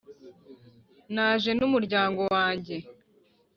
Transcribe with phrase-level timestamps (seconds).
[1.15, 2.75] naje n'umuryango wanjye.